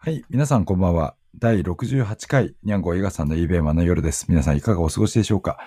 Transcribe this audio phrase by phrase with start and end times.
[0.00, 1.16] はい、皆さんこんばんは。
[1.36, 4.26] 第68回、にゃんご伊賀さんの eBay マンの夜です。
[4.28, 5.58] 皆さんいかがお過ごしでしょうか、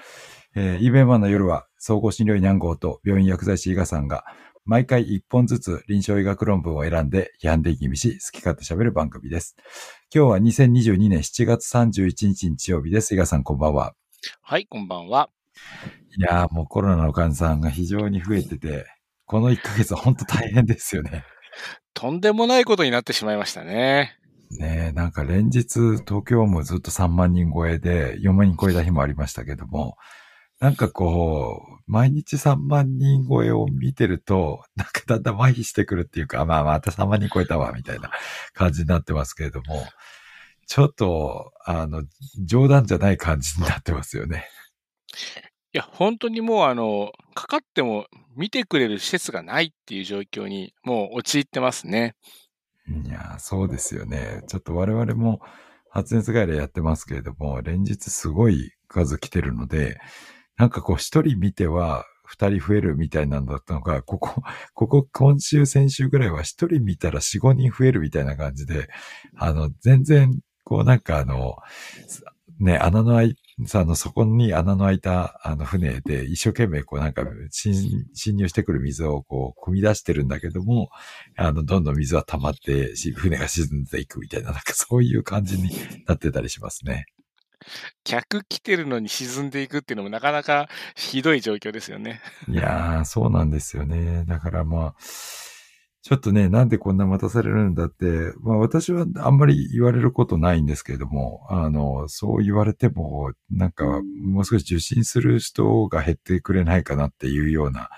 [0.55, 4.23] えー、eBay マンの夜は、総合診療医にゃんごと病院薬剤師伊賀さんが、
[4.63, 9.57] 毎回1本ずつ臨床医学論文を選んで、批判的に見し、好き勝手喋る番組です。
[10.15, 13.13] 今日は2022年7月31日日曜日です。
[13.13, 13.95] 伊賀さんこんばんは。
[14.41, 15.29] はい、こんばんは。
[16.17, 18.85] いやーもうコロナの患者さんが非常に増えてて、
[19.25, 21.25] この1ヶ月は本当大変ですよね。
[21.93, 24.17] とんでもないことになってしまいましたね。
[24.57, 29.97] ねえ、なんか連日東京もずっと3万人超えで4万人超えた日もありましたけども、
[30.59, 38.11] なんかこう、毎日3万人超えを見てると、なんかだんだん麻痺してくるっていうか、まあまた3万人超えたわ、みたいな
[38.53, 39.83] 感じになってますけれども、
[40.67, 42.03] ちょっと、あの、
[42.45, 44.47] 冗談じゃない感じになってますよね。
[45.73, 48.05] いや、本当にもうあの、かかっても
[48.35, 52.15] 見てくれる施設がないっていう状況にもう陥ってますね。
[52.87, 54.41] いや、そうですよね。
[54.47, 55.41] ちょっと我々も
[55.89, 59.99] 発熱外来やってますけれども、連日すごい数来てるので、
[60.57, 64.41] なんかこう一人見ては二人増えるみたいなんだったのが、ここ、
[64.73, 68.89] ここ今週先週ぐらいは一人見たら四五人増えるみたいな感じで、
[69.35, 71.57] あの、全然、こうなんかあの、
[72.59, 73.35] ね、穴の開い、
[73.65, 80.89] さ、あの、そこに穴の開いた、あの、船で一生懸命、こうなんか、侵入してくる水をこう、汲み出してるんだけども、
[81.35, 85.69] あの、どんどん水は溜まって船が沈んでいくみたいな、なんかそういう感じに
[86.07, 87.05] なってたりしますね。
[88.03, 92.21] 客来てるのに沈んでいくっていうのもなかなかひどい状況ですよね。
[92.47, 94.25] いやー、そうなんですよね。
[94.25, 94.95] だからまあ、
[96.03, 103.85] ちょっとね、なんでこんな待たされるんだって、まあ私はあんまり言われることないんですけれども、あの、そう言われても、なんか
[104.23, 107.89] もう少し受診する人が減ってくれないかなっていうような、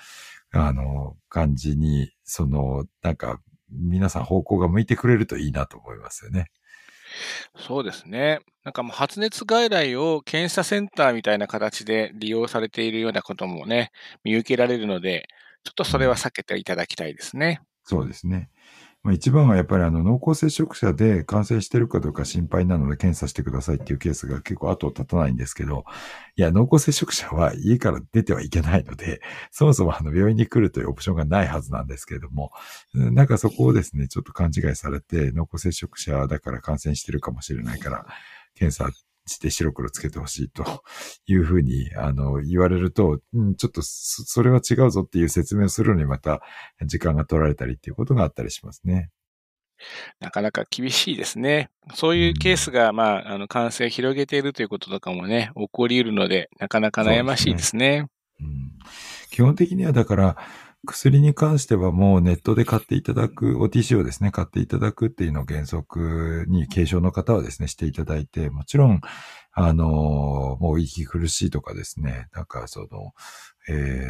[0.51, 3.39] あの、感じに、その、なんか
[3.71, 6.47] 皆さん方向が向いてくれるといいなと思いますよね。
[7.55, 8.39] そうですね。
[8.63, 13.91] なんかもう発熱外来を検査センターみたいな形で利用されているようなこともね、
[14.23, 15.27] 見受けられるので、
[15.63, 17.61] ちょっとそれは避けていただきたいですね。
[17.83, 18.49] そうですね。
[19.03, 25.83] まあ、一番はやっぱりあの濃厚接触者で感染してるかどうか心配なので検査してくださいっていうケースが結構後を絶たないんですけど、
[26.37, 29.21] いや、濃厚接触者は家から出てはいけないので、
[29.51, 32.53] そもそもあの病院に来るというオプションがないはずなんですけれども、
[32.93, 38.05] なんかそこをですね、ちょっと勘違いされて、濃厚接触者だから感染してるかもしれないから、
[38.55, 38.89] 検査
[39.25, 40.83] して白黒つけてほしいと
[41.25, 46.41] いうふうに、あの、言われると、うん、ちょっとそれは違うぞっていう説明をするのにまた
[46.85, 49.09] 時間が取られたりっていうことがあったりしますね。
[50.19, 51.69] なかなか厳しいですね。
[51.93, 58.07] そういうケースが、まあ、あの、感染を広げているということとかもね、起こり得るので、なかなか悩ましいですね。
[58.39, 58.71] うん、
[59.29, 60.37] 基本的にはだから、
[60.85, 68.99] 薬に関してはもうネットで買っていただく、OTC をですね、買っていただくっていうのを原則に軽症の方はですね、していただいて、もちろん、
[69.53, 73.13] あの、もう息苦しいとかですね、なんかその、
[73.69, 74.09] えー、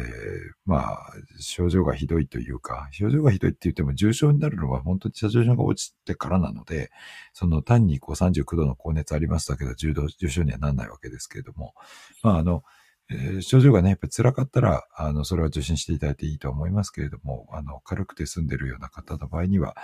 [0.64, 6.90] まあ、症状がひどいというか、症状がひどいって言っても重症になるのは本当に症状が落ちてからなので、
[7.34, 11.74] その単にこう39度の高熱ありましたけど、重度、重症にはならないわけですけれども、
[12.22, 12.64] まああの、
[13.10, 19.74] えー、症状がね、やっぱり辛かったら、あの、それは受診していただいていいと思いますけれども、あの、軽くて済んでるような方の場合には、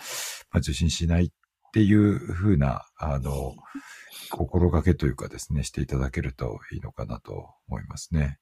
[0.50, 1.30] まあ、受診しないっ
[1.72, 3.54] ていうふうな、あの、
[4.30, 8.38] 心がけというかですね、していただけるといいのかなと思いますね。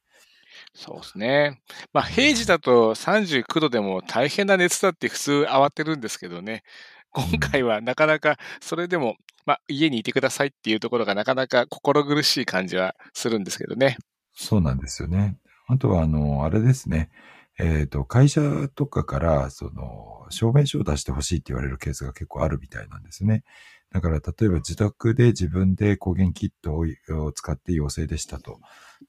[0.74, 1.60] そうですね。
[1.92, 6.62] まあ、平時だと39度でも大変な熱だって普通慌てるんですけどね。
[7.10, 9.16] 今回はなかなかそれでも、
[9.46, 13.96] まあ、家にいてくださいっていうところがなかなか心苦しい感じはするんですけどね。
[14.40, 15.36] そうなんですよね。
[15.66, 17.10] あとは、あの、あれですね。
[17.58, 23.42] えっ、ー、と、会社とかから、その、証明書を出してほしいって言われるケースが結構あるみたいなんですね。
[23.90, 28.60] だから、例えば自宅で自分で抗原キットを使って陽性でしたと。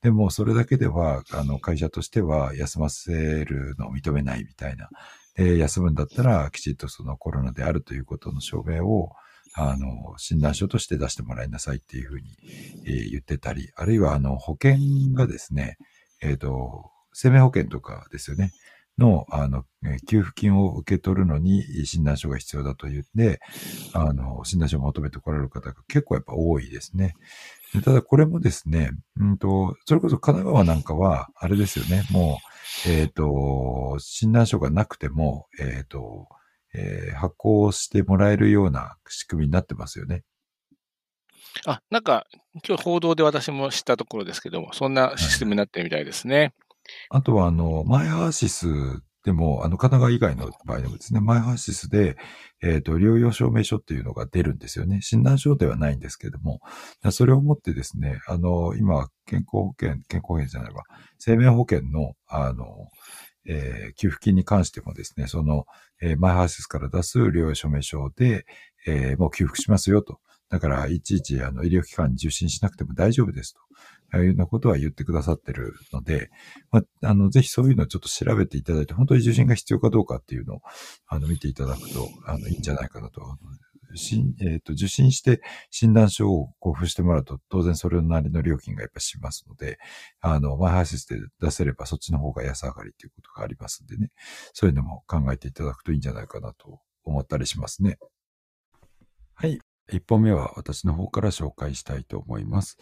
[0.01, 4.89] でも、それだけでは、あの、会社としては休ませるのを認めないみたいな。
[5.35, 9.11] で、休むんだったら、きちっとそのコロナであるということの証明を、
[9.53, 12.37] あの、診断書として出してもらいなさいっていうふうに、
[12.85, 14.77] えー、言ってたり、あるいは、あの、保険
[15.13, 15.77] がですね、
[16.21, 18.51] えっ、ー、と、生命保険とかですよね。
[18.99, 19.63] の、あの、
[20.07, 23.39] 給付金を受け取るのに診断書が必要だと言って、
[23.93, 27.15] あの、診断書を求めてこられる方が結構やっぱ多いですね。
[27.83, 32.39] ただこれもですね、うんと、それこそ神奈川なんかは、あれですよね、も
[32.85, 36.27] う、えっ、ー、と、診断書がなくても、えっ、ー、と、
[36.73, 40.23] えー、発行してもらえるような仕組みになってますよね。
[41.65, 42.25] あ、なんか、
[42.67, 46.39] 今日報道で私も知ったところですけども、そんなシステムになってるみたいですね。
[46.39, 46.53] はい、
[47.09, 48.71] あとは、あの、マイハーシスっ
[49.25, 52.15] でも、あの、神奈川以外の場合でもですね、マイハーシスで、
[52.61, 55.01] えっ、ー、と、療養証明書っていうのが出るんですよね。
[55.01, 56.61] 診断書ではないんですけれども、
[57.11, 60.83] それをもってですね、あの、今、健康保険、健康保険じゃないわ、
[61.17, 62.89] 生命保険の、あの、
[63.51, 65.65] えー、給付金に関してもですね、その、
[66.01, 68.45] えー、マイハーシスから出す療養証明書で、
[68.87, 70.19] えー、もう給付しますよと。
[70.49, 73.59] だから、いちいち、あの、医療機関に受診しなくても大丈夫ですと。
[74.17, 76.31] いうようなことは言ってくださってるので、
[76.71, 80.61] まあ、あの、ぜひそういうのをちょっと調べていただいて、本当に受診が必要かどうかっていうのを、
[81.07, 83.21] あの、見ていただくと、あの、いいんじゃないかなと。
[83.95, 85.41] しん、えっ、ー、と、受診して
[85.71, 89.79] 診断書を交付してもらうと、当然それなりの料金がやっぱしますので、
[90.21, 94.11] あの、マイハーシスで出せればそっちの方が安上がりということがありますんでね、
[94.53, 97.97] そういうのも考えていただくといいんじゃないかなと思ったりしますね。
[99.33, 99.59] はい。
[99.91, 102.77] 一本目は私の方から紹介したいと思います。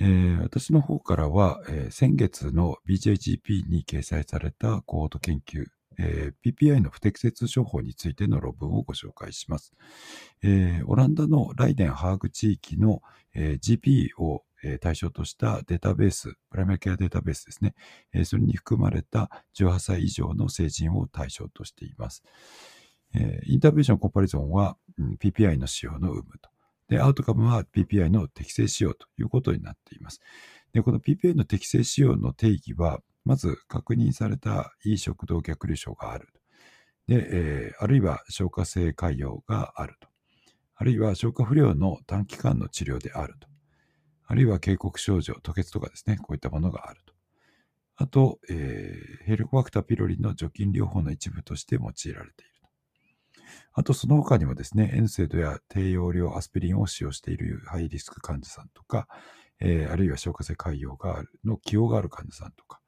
[0.00, 5.66] えー、私の方からは、えー、先月の BJGP に掲載されたコード研究、
[5.98, 9.72] えー、PPI の不適切処方についての論文をご紹介します。
[10.42, 13.02] えオランダのライデン・ハーグ地域の、
[13.34, 14.44] え GP を
[14.80, 17.74] 対象としたデータベース、プライマリケアデータベースですね。
[18.24, 22.22] それに含まれた18歳以上の成人を対象としています。
[23.14, 26.50] えー、インターベーションコンパリゾンは、うん、PPI の使用の有無と。
[26.88, 30.20] で、アウトカムは PPI の適正使用ということになっています。
[30.72, 36.28] で、この PPI の適正使用の定義は、まず確認されたいい食道逆流症がある。
[37.08, 40.08] で、えー、あるいは消化性潰瘍があると。
[40.76, 43.48] あるいは消化不良の短期間の治療であると。
[44.28, 47.14] あるいは警告症状、吐血とかですね、こういったものがあると。
[47.96, 52.52] あと、えー、ヘルコバクターピロリの除菌療法の一部として用いられている。
[53.72, 59.08] あと、その他にもですね、エンセドや低用量アスピリンを使用しているハイリスク患者さんとか、
[59.58, 62.80] えー、あるいは消化性潰瘍があるの起用がある患者さんとか、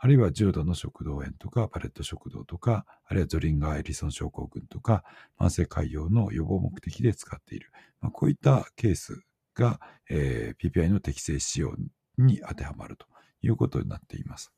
[0.00, 5.04] あるいは重度の食道炎とか、パレット食道とか、あるいはゾリンガー・エリソン症候群とか、
[5.38, 7.72] 慢性潰瘍の予防目的で使っている。
[8.00, 9.20] まあ、こういったケース
[9.54, 11.74] が、えー、PPI の適正使用
[12.16, 13.06] に当てはまると
[13.42, 14.52] いうことになっています。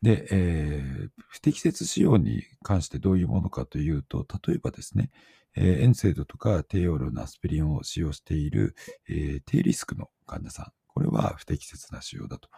[0.00, 5.10] で、えー、不適切使用に関してどういうものかというと、例えばですね、
[5.56, 8.74] えー、エンセードとか低用量のアスピリンを使用している、
[9.08, 12.48] えー、低リスクの患者さん、これは不適切な使用だと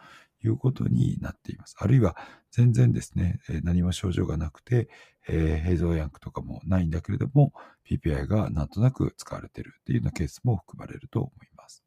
[0.43, 1.75] いうことになっています。
[1.79, 2.15] あるいは
[2.51, 4.87] 全然ですね、何も症状がなくて、
[5.27, 7.51] えー、ヘイゾーヤンクとかもないんだけれども、
[7.89, 11.83] PPI がなんとなく使われているというようなケースも含まれると思います。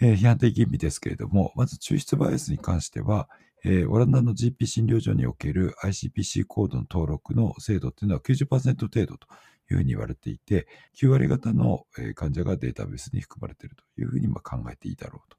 [0.00, 3.28] えー、批判的吟味ですけれども、まず抽出バイアスに関しては、
[3.64, 8.46] えー、オランダの GP 診療所における ICPC コードの登録の精度っていうのは90%
[8.82, 9.26] 程度と
[9.70, 10.66] いうふうに言われていて、
[11.00, 15.30] 9割方の患者がデータベースに含まれているというふうに考えていいだろう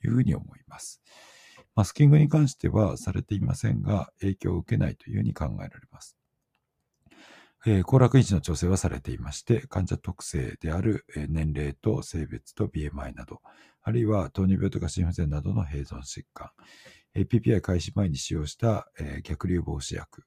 [0.00, 1.02] というふうに思います。
[1.74, 6.16] マスキングに関してはされていませんが、影響を受けないというふうに考えられます。
[7.68, 13.40] えー、行楽維持の調整はされていまして、患者特性である年齢と性別と BMI など、
[13.82, 16.50] あるいは糖尿病とか心不全などの併存疾患、
[17.14, 20.22] PPI 開始前に使用した、えー、逆流防止薬、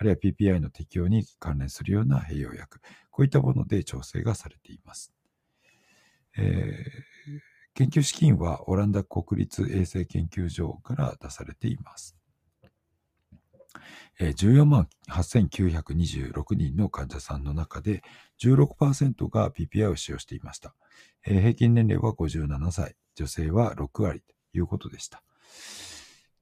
[0.00, 2.80] あるいは PPI の適用に関連するような併用薬、
[3.10, 5.12] こういったもので調整がされています。
[6.38, 7.40] えー、
[7.74, 12.16] 研究資金はオランダ国立衛生研究所から出されています。
[14.18, 18.02] 14万8926人の患者さんの中で
[18.42, 20.74] 16%が PPI を使用していました。
[21.22, 25.22] 平均年齢は57歳、女性は6割ということでした。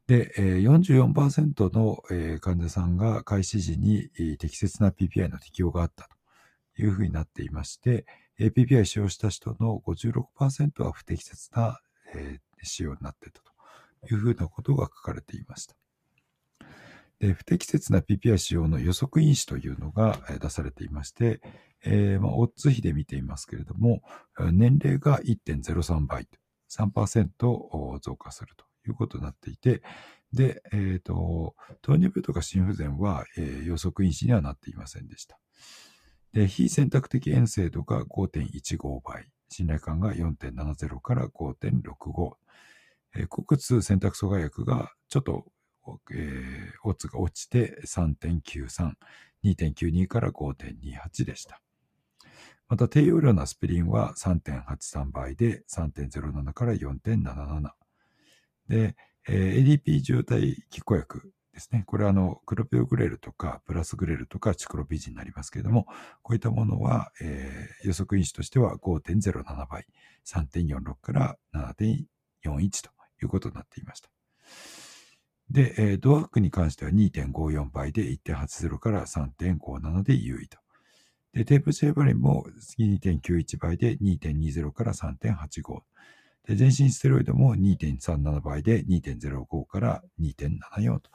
[0.09, 2.03] で、44%の
[2.41, 6.09] 患者さんが開始時に適切な PPI の適用があった
[6.75, 8.07] というふうになっていまして、
[8.41, 11.79] PPI 使用した人の56%は不適切な
[12.63, 13.53] 使用になっていたと
[14.15, 15.77] いうふうなことが書かれていました。
[17.19, 21.43] で不適切な PPI 使用の予測因子というのが出されていまして、
[21.85, 24.01] えーまあ、オッズ比で見ていますけれども、
[24.53, 26.29] 年齢が1.03倍、
[26.71, 29.83] 3%増加するとということになっていて、
[30.33, 35.39] で、えっ、ー、と、糖尿病とか心不全は、えー、予測因子にはなっていませんでした。
[36.33, 42.35] で、非選択的塩精度が5.15倍、信頼感が4.70から5.65、
[43.17, 45.47] えー、国痛選択阻害薬がちょっと、
[46.13, 48.93] えー、オッズが落ちて3.93、
[49.45, 51.63] 2.92から5.28でした。
[52.69, 57.78] また、低用量のアスピリンは3.83倍で3.07から4.77。
[58.69, 58.97] で、
[59.29, 61.85] えー、ADP 状態拮抗薬ですね。
[61.87, 65.87] これはあの、クロピオグレルとか、プラスグレルとか、チクロビジンになりますけれども、
[66.23, 69.87] こういったものは、えー、予測因子としては5.07倍、
[70.25, 72.91] 3.46から7.41と
[73.23, 74.09] いうことになっていました。
[75.51, 80.59] で、えードワークに関しては2.54倍で1.80から3.57で優位と。
[81.33, 82.47] で、テープシェーバリンも
[82.79, 85.83] 2.91倍で2.20から3.85。
[86.49, 91.11] で、全身ステロイドも2.37倍で2.05から2.74と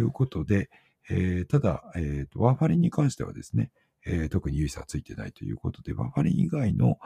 [0.00, 0.70] いうことで、
[1.10, 3.72] えーただ、えーと、ワーファリンに関してはですね、
[4.06, 6.98] えー特に優位差はついてないということで、ワーファリン以外の、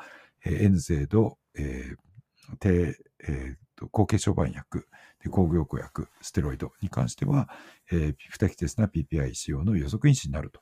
[0.45, 1.97] えー、N ゼード、えー
[2.61, 4.87] 低えーと高血小板薬、
[5.25, 7.49] で抗凝固薬、ステロイドに関しては、
[7.91, 10.61] えー不適切な PPI 使用の予測因子になると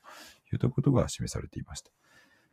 [0.53, 1.91] いったことが示されていました。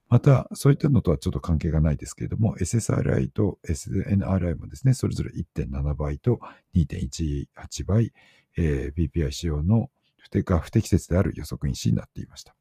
[0.10, 6.40] また、そういったのとはちょっと関係がないですけれども、SSRI と SNRI もですね、それぞれ1.7倍と
[6.76, 8.14] 2.18倍、
[8.58, 12.56] えー PPI 使用の不適が不適切である予測因子になっていました。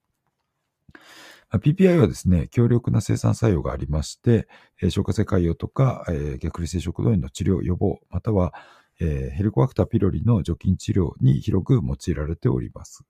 [1.50, 4.48] まあ PPI はですね、強力な生産作用がありまして、
[4.82, 8.54] えー消化性潰瘍とか、えー逆流性食道炎の治療予防、または、
[9.00, 13.04] えーヘリコバクターピロリの除菌治療に広く用いられております。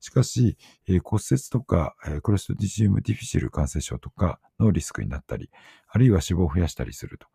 [0.00, 5.50] しかし、え骨折とか、えクロストディジウムディフィシル感染症とかのリスクになったり、
[5.88, 7.26] あるいは脂肪を増やしたりすると。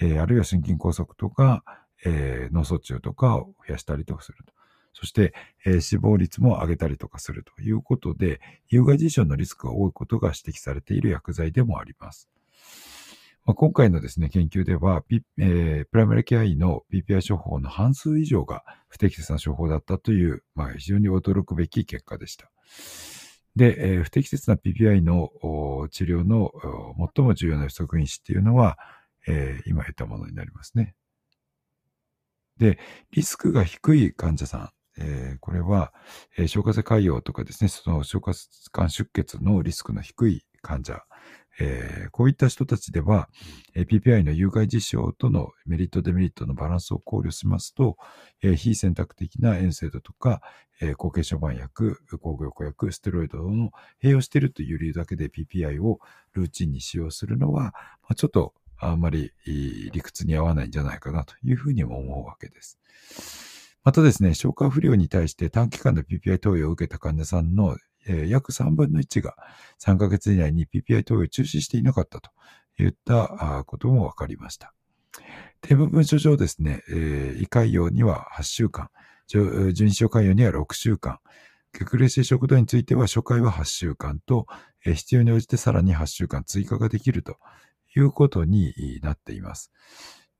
[0.00, 1.64] えあるいは心筋梗塞とか、
[2.04, 4.52] え脳卒中とかを増やしたりとすると。
[4.92, 5.32] そして、
[5.64, 12.28] え死亡率も上げたりとかするということで、有害事象のリスクが多いことが指摘されている薬剤でもあります。
[13.48, 22.50] まあ、今回のですね、研究では、P えープライマリケア医の PPI 処方の半数以上が不適切な処方だったという、まあ、非常に驚くべき結果でした。
[23.56, 25.30] で、えー不適切な PPI の
[25.90, 26.52] 治療の
[27.16, 28.76] 最も重要な予測因子っていうのは、
[29.26, 30.94] えー今言ったものになりますね。
[32.58, 32.78] で、
[33.12, 35.94] リスクが低い患者さん、えーこれは、
[36.36, 38.32] えー消化性潰瘍とかですね、その消化
[38.72, 41.02] 管出血のリスクの低い患者、
[41.60, 43.28] えーこういった人たちでは、
[43.74, 47.96] えー PPI の有害事象とのメリット、デメリットのバランスを考慮しますと、
[48.42, 50.42] えー非選択的な塩性度とか、
[50.80, 53.70] えー後継小板薬、抗凝固薬、ステロイドの
[54.02, 56.00] 併用しているという理由だけで PPI を
[56.32, 57.72] ルーチンに使用するのは、ま
[58.10, 62.78] あ、ちょっとあんまり理屈に合わないんじゃないかなというふうにも思うわけです。
[63.84, 67.76] またですね、消化不良に対して短期間の PPI 投与を受けた患者さんの、
[68.08, 69.36] えー約3分の1が
[69.80, 72.30] 3ヶ月以内に PPI 投与を中止していなかったと
[72.82, 74.74] いったことも分かりました。
[75.60, 78.90] テーマ文書上ですね、えー胃潰瘍には8週間、
[79.26, 81.18] じょ純子症潰瘍には6週間、
[81.78, 84.46] 逆流性食道については初回は8週間と、
[84.86, 87.36] えー必要に応じてさらに8週間追加ができると
[87.96, 88.72] いうことに
[89.02, 89.72] なっています。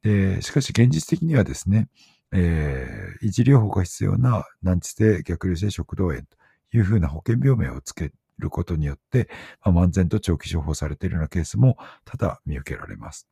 [0.02, 1.88] でしかし現実的にはですね、
[2.32, 6.37] えー維持療法が必要な難治性逆流性食道炎と
[6.72, 9.28] いうふうな保険病名をつけることによって、
[9.64, 13.28] まあ、漫然と長期処方されているようなケースも多々見受けられます。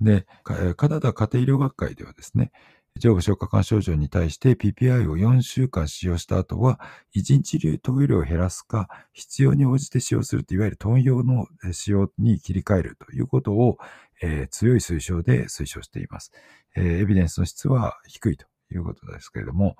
[0.00, 2.52] で、カナダ家庭医療学会ではですね、
[2.98, 6.80] 上部消化管症状に対して PPI を4週間使用した後は、
[7.14, 13.78] 1日流投与量を減らすか、必要に応じて使用するといわゆるトン用の使用に切り替えるということを、
[14.20, 16.32] えー強い推奨で推奨しています。
[16.76, 19.76] えーエビデンスの質は低いということですけれども、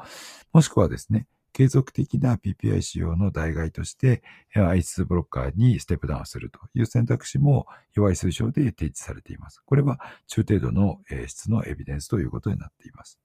[0.53, 4.23] もしくはですね、継続的な PPI 使用の代替として、
[4.55, 9.63] えー I2 ブロッカーにステップダウンするという選択肢も弱い推奨で提示されています。
[9.65, 13.19] これは中程度の質のエビデンスということになっています。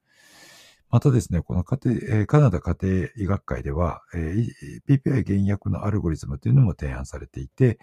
[0.93, 7.79] またですね、この家庭、カナダ家庭医学会では、PPI 減薬のアルゴリズムというのも提案されていて、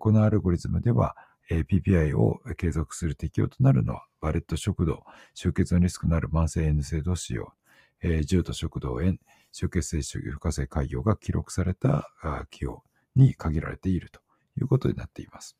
[0.00, 1.14] このアルゴリズムでは、
[1.48, 5.04] PPI を継続する適用となるのは、バレット食道、
[5.34, 7.52] 出血のリスクのある慢性 N 性度使用、
[8.24, 9.18] 重度食道炎、
[9.52, 12.82] 出血性主負荷性潰瘍が記録されたあ起用
[13.16, 14.20] に限られていると
[14.58, 15.56] いうことになっています。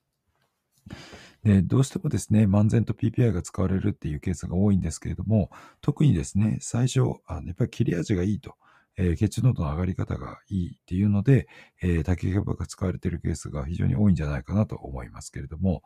[1.44, 8.54] でどうしてもですね、漫然と PPI が使われるっていうケースが多いんですけれども、特にですね、最初、あのやっぱり切れ味がいいと、
[8.96, 11.46] えー血中濃度の上がり方がいいっていうので、
[11.80, 15.82] えー、竹キャバが使われているケースが非常に多いんじゃないかなと思いますけれども、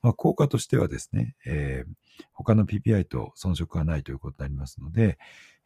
[0.00, 1.92] まあ、効果としてはですね、えー
[2.32, 5.18] 他の PPI と遜色がないということになりますので、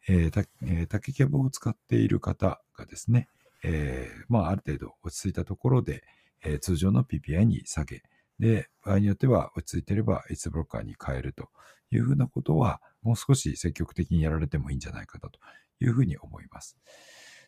[0.07, 3.27] えーたえ竹キャバを使っている方がですね、
[3.63, 6.03] えーまあ、ある程度落ち着いたところで、
[6.43, 8.03] えー通常の PPI に下げ、
[8.39, 11.49] で、場合によっては落ち着いていれば H ブロッカーに変えると
[11.91, 15.39] いうふうなことは、もう少し積極的にやられてもいいんじゃないかなと
[15.81, 16.77] いうふうに思います。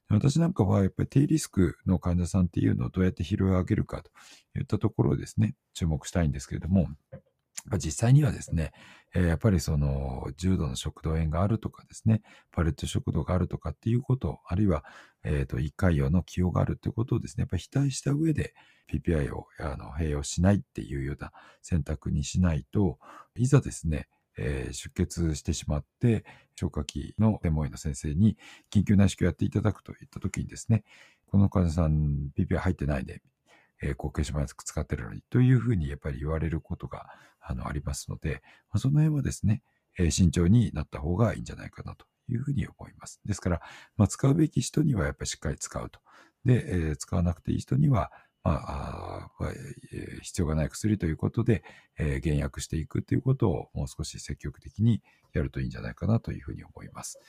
[0.10, 4.12] 私なんかはやっぱり低リスクの患者さんっていうのをどうやって拾い上げるかと
[4.60, 6.88] いったところをですね、注目したいんですけれども、
[7.77, 8.72] 実際にはですね、
[9.13, 14.86] やっぱりその重度の食道炎があるとかですね、パレット食道があるとかっていうこと、あるいは、
[15.24, 18.53] えっ、と、胃潰瘍の起用があるということをですね、やっぱり否定した上で
[18.91, 23.00] PPI をあの併用しないっていうような選択にしないと、
[23.36, 26.25] いざですね、えー、出血してしまって、
[26.56, 28.38] 消化器の専門医の先生に
[28.74, 30.84] 緊急内視鏡をやっていただくといった時にですね、
[31.27, 33.22] この患者さん PPI 入ってないで、
[33.81, 37.07] えー、後継者マスク使ってるのにというふうにやっぱり言われることが
[37.39, 39.63] あのありますので、まあ、その辺はですね、
[39.97, 43.19] えー、慎重になった方がいいんじゃないかなというふうに思います。
[43.25, 43.61] ですから、
[43.97, 46.00] まあ、使うべき人にはやっぱりしっかり使うと。
[46.45, 48.11] で、えー、使わなくていい人には、
[48.43, 49.51] まあ、あ
[49.93, 51.63] え、必要がない薬ということで、
[52.00, 57.19] えー、減薬していくということをもう少し積極的にやるといいんじゃないかなというふうに思います。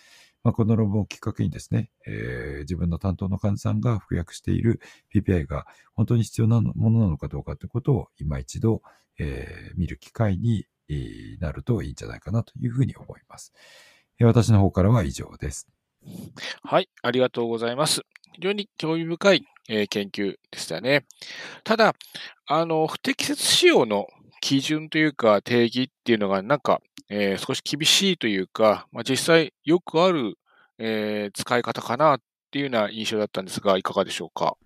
[0.44, 4.80] まあ、この論文をきっかけにですね、えー、自分の担当の患者さんが服薬している
[5.14, 8.82] PPI が本当に必要なものなのかどうかということを今一度、
[9.18, 10.66] えー、見る機会に
[11.40, 13.52] なるといいんじゃないかなというふうに思います。
[14.20, 15.68] 私の方からは以上です。
[16.62, 18.02] はい、ありがとうございます。
[18.32, 21.04] 非常に興味深い、えー、研究でしたね。
[21.64, 21.94] ただ、
[22.46, 24.06] あの、不適切使用の
[24.42, 26.82] 基準というか定義っていうのがなんか
[27.14, 30.38] えー、少し厳しいというか、まあ、実際よくある、
[30.78, 32.20] えー、使い方かなっ
[32.50, 34.56] ていうような印象だったんですが、いかがでしょうか？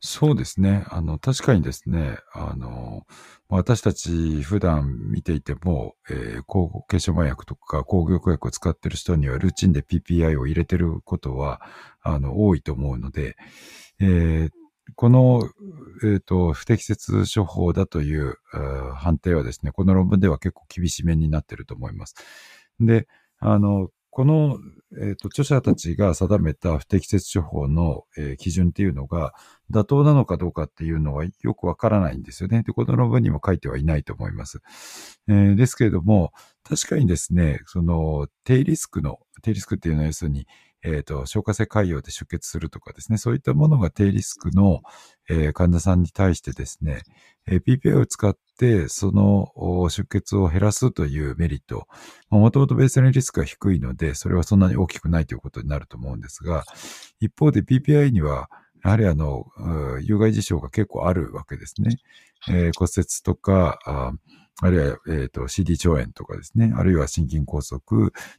[0.00, 0.84] そうですね。
[0.88, 3.06] あの、確かにですね、あの、
[3.48, 11.60] 私たち普段見ていても、えー、抗化粧麻薬とか抗玉薬を使っている人にはルーチンで PPI を入れてることは、
[12.02, 13.36] あの、多いと思うので、
[14.00, 14.50] えー、
[14.96, 15.48] この、
[16.02, 18.36] え、ー、と、不適切処方だという
[18.94, 22.14] 判定はですね、この論文では結構厳しめになっていると思います。
[22.80, 23.06] で、
[23.38, 24.58] あの、この、
[25.00, 29.32] えーと、著者たちが定めた不適切処方の、えー、基準っていうのが
[29.70, 32.62] 妥当なのかどうかっていうのはよくわからないんですよね。
[32.62, 34.60] で、この論文にも書いてはいないと思います。
[35.28, 40.46] えー、ですけれども、確かにですね、その低リスクの、低リスクっていうのは要するに、
[40.84, 44.82] えっ、と、消化性潰瘍で出血するとかですね、そういったものが低リスクの、
[45.28, 47.02] えー、患者さんに対してですね、
[47.46, 49.52] えー、PPI を使ってその
[49.88, 51.86] 出血を減らすというメリット、
[52.30, 56.64] もともとベースラインリスクが低いので、それはそんなに大きくないということになると思うんですが、
[57.20, 58.48] 一方で PPI には、
[58.84, 59.46] やはりあの、
[60.00, 61.96] 有害事象が結構あるわけですね。
[62.48, 63.78] えー、骨折とか、
[64.60, 67.80] あるいは、えーと、CD 腸炎とかですね、あるいは心筋梗塞、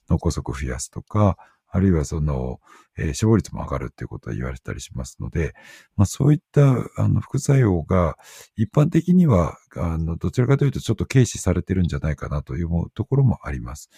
[0.10, 1.38] 脳梗塞を増やすとか、
[1.74, 2.60] あるいはその、
[3.00, 5.56] えー、死亡率も上がるっていうことは言われたりしますので、
[5.96, 8.16] まあそういったあの副作用が
[8.56, 13.90] 一般的には、あの、どちらかというとちょっと軽視されてるんじゃないかなというところもあります。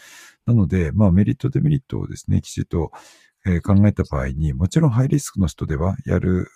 [0.45, 2.91] なので、まあメリットデメリットをですね、きちっと
[3.45, 6.49] え、考えた場合に、もちろんハイリスクの人ではやる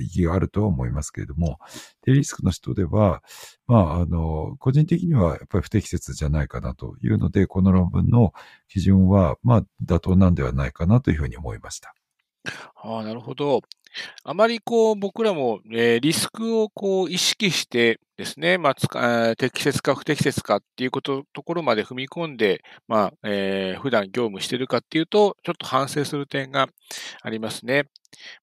[0.00, 1.58] 意義があるとは思いますけれども、
[2.02, 3.22] 低リスクの人では、
[3.66, 8.32] まあ、あの、個人的にはやっぱり不適切じゃないかなというので、この論文の
[8.68, 11.94] 基準は、まあ、妥当なんではないかなというふうに思いました。
[12.76, 13.62] ああ、なるほど。
[14.24, 26.68] あまりこう僕らも、えー、リスクをこう意識してですね、まあ、適切か不適切かっていうこと、ところまで踏み込んで、まあ、えー、普段業務してるかっていうと、ちょっと反省する点が
[27.22, 27.84] ありますね。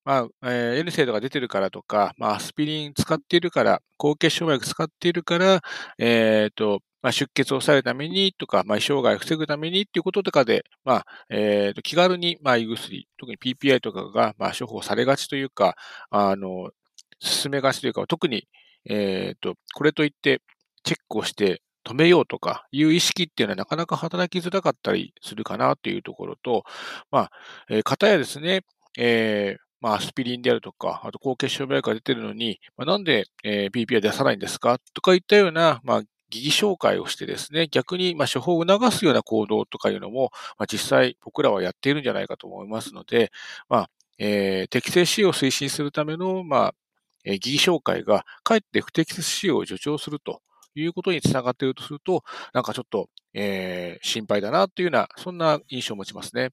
[0.03, 5.61] まあ、えー、N 制度が出てるからとか、まあ、アスピリン使っているから、高血症薬使っているから、
[5.97, 15.75] えっ、ー、と、まあ、出血を抑えるためにとか、まあ、障害を防ぐためにっていうこととかで、まあ、えっ、ー、と、気軽に、まあ、胃薬、特に PPI とかが、まあ、処方されがちというか、
[16.09, 16.71] あの、
[17.19, 18.47] 進めがちというか、特に、
[18.85, 20.41] えっ、ー、と、これといって
[20.83, 26.63] チェックをして止めようとかいう意識っていうのはなかなか働きづらかったりするかなというところと、
[27.11, 27.31] まあ、
[27.69, 28.61] えー、方やですね、
[28.97, 43.31] えー、まあ、アスピリンであるとか、あと高血症病が出てるのに、まあ、なんで、えー、PP は出さないんですかとかいったような、まあ、疑義紹介をしてですね、逆に、まあ、処方を促すような行動とかいうのも、まあ、実際僕らはやっているんじゃないかと思いますので、
[43.69, 46.75] まあ、えー、適正使用を推進するための、まあ、
[47.25, 50.41] えー、疑義紹介が、かえって不適切使用を助長すると
[50.75, 56.51] いうことにつながっているとすると、なんかちょっと、えー、心配だなというような、そんな印象を持ちますね。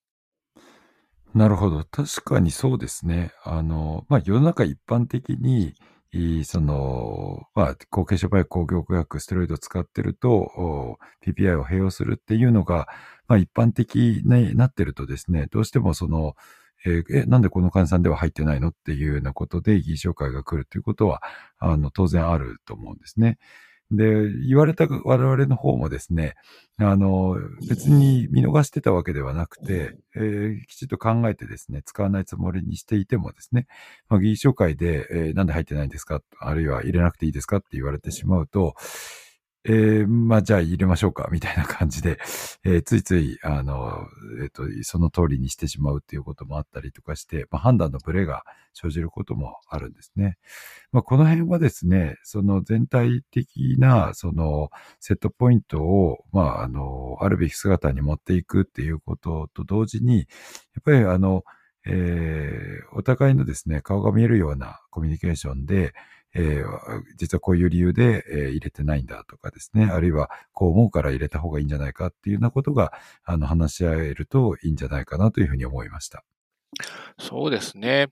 [1.35, 1.85] なるほど。
[1.85, 3.33] 確かにそうですね。
[3.45, 5.75] あの、まあ、世の中一般的に、
[6.45, 12.89] その、まあ、高血症バイ抗凝固薬、ステロイドを使ってると、PPI を併用するっていうのが、
[13.27, 16.35] まあ、一般的になってるとですね、どうしてもその、
[16.87, 18.69] えー、え、なんでこの患者さんでは入ってないの？
[18.69, 21.23] っていうようなことで、疑義紹介が来るということは、
[21.59, 23.39] あの、当然あると思うんですね。
[23.91, 26.35] で、言われた我々の方もですね、
[26.77, 27.37] あの、
[27.71, 33.67] 別に見逃してたわけではなくて、えー、きちっと考えてですね、使わないつもりにしていてもですね、
[34.11, 36.21] まあ、議員紹介で、えー、なんで入ってないんですか？
[36.39, 37.57] あるいは入れなくていいですか？
[37.57, 38.75] って言われてしまうと、
[39.65, 42.19] えー、まあ、じゃあ入れましょうか、みたいな感じで、
[42.65, 44.07] えー、ついつい、あの、
[44.41, 50.39] えっ、と、その通りにしてしまうっていうこともあったりとかして、まあ、判断のブレが生じることもあるんですね。
[50.93, 60.25] まあ、この辺はですね、その全体的な、その、セットポイントを、まあ、あの、あるべき姿に持っていくっていうことと同時に、や
[60.81, 61.43] っぱりあの、
[61.85, 65.95] えー、お互いのですね、顔が見えるようなコミュニケーションで、
[66.35, 72.93] えー、実はこういう理由で、えー、入れてないんだとかですね、あるいはこう思うから入れた方がいいんじゃないかっていうようなことが、
[73.25, 76.25] あの、話し合えるといいんじゃないかなというふうに思いました。
[77.19, 78.09] そうですね。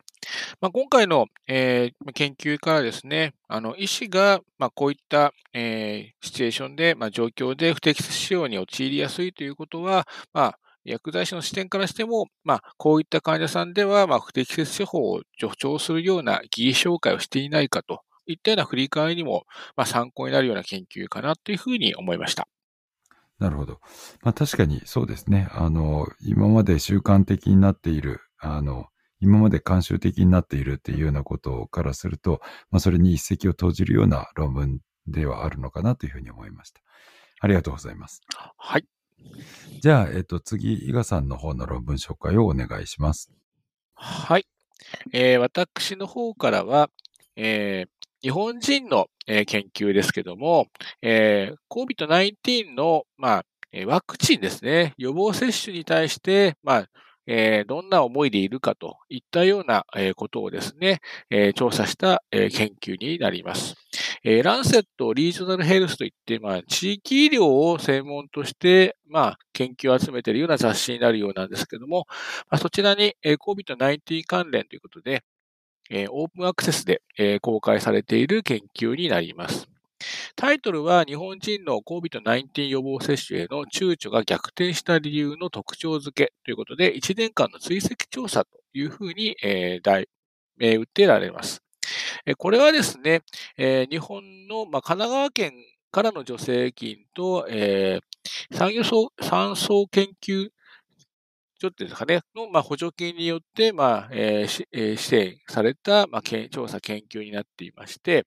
[0.61, 19.45] まあ、今回の、えー、研究からですね、あの医師が、まあ、こういった、えー、シチュエーションで、まあ、状況で不適切使用に陥りやすいということは、まあ、薬剤師の視点からしても、まあ、こういった患者さんでは、まあ、不適切処方を助長するような疑義紹介をしていないかといったような振り返りにも、
[19.77, 22.49] まあ、参考になるような研究かなというふうに思いました。
[23.39, 23.81] なるほど。
[24.23, 25.49] まあ、確かにそうですね。
[25.53, 28.87] あの、今まで習慣的になっている、あの、
[29.21, 36.81] 今まで慣習的になっているっていうようなことからすると、まあ、それに一石を投じるような論文ではあるのかなというふうに思いました。
[37.41, 38.23] ありがとうございます。
[38.57, 38.87] はい。
[39.81, 43.31] じゃあ、えっと、次、伊賀さんの方の論文紹介をお願いします。
[43.95, 44.47] はい。
[45.13, 46.91] えー、私の方からは、
[47.37, 50.67] えー、日本人の、えー、研究ですけども、
[51.03, 53.45] えー、COVID-19 の、まあ、
[53.87, 56.89] ワクチンですね、予防接種に対して、まあ、
[57.27, 59.85] え、どんな思いでいるかといったような、
[60.17, 63.75] ことをですね、え、調査した、研究になります。
[64.23, 72.07] えランセット・リージョナル・ヘルスといって、まあ、地域医療を専門として、まあ、研究を集めているような雑誌になるようなんですけども、
[72.51, 75.23] まあ、そちらに、え COVID-19 関連ということで、
[75.91, 79.76] えオープンアクセスで、え公開されている研究になります。
[80.37, 90.11] タイトルは日本人の COVID-19 予防接種への躊躇が逆転した理由の特徴付けということで、1年間の追跡調査というふうに、えー、題、
[90.61, 91.63] えー、ってられます。
[92.37, 93.23] これはですね、
[93.57, 95.53] 日本の、まあ、神奈川県
[95.91, 98.83] からの助成金と、えー、産業
[99.23, 100.51] 産総研究
[101.59, 108.27] 所っていうですかね、の、まあ、補助金によって、まあ、えーえー、指定された、まあ、調査研究になっていまして、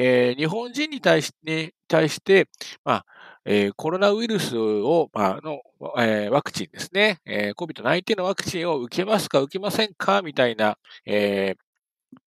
[0.00, 2.46] えー、日本人に対し,、ね、対して、
[2.84, 3.06] まあ
[3.44, 5.60] えー、コロナウイルスを、まあの
[5.98, 11.68] えー、ワクチンですね、えー、COVID-19 のワクチンを受けますか、受けませんかみたいな、えー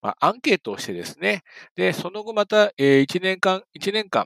[0.01, 1.43] ま、アンケートをしてですね、
[1.75, 4.25] で、その後また、え、1年間、1年間、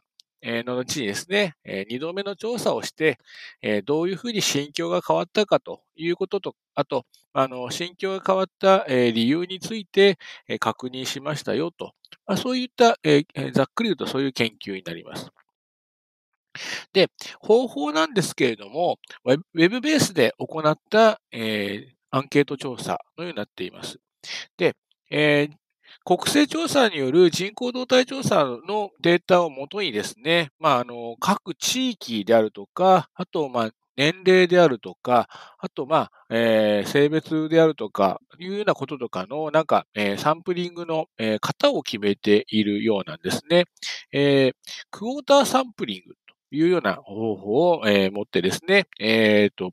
[0.64, 3.18] の後にですね、え2度目の調査をして、
[3.62, 11.94] えどういうふうに心境が変わったかということと、あと、あの、心境が変わった、え理由について、え確認しましたよと。
[12.28, 15.32] ま、そういった、えざっくり言うとそういう研究になります。
[16.94, 24.00] で、方法なんですけれども、ウェブベースで行った、えー、アンケート調査のようになっています。
[24.58, 24.76] で、
[25.12, 25.56] えー、
[26.06, 43.66] 国勢調査による人口動態調査のデータをもとにですね、まあ、あの、各地域であるとか、あと、まあ、年齢であるとか、あと、まあ、えー、性別であるとか、いうようなこととかの、なんか、えー、サンプリングの、えー、型を決めているようなんですね。
[44.12, 44.54] えー、
[44.92, 49.72] クォーターサンプリングというような方法を、えー、持ってですね、えっ、ー、と、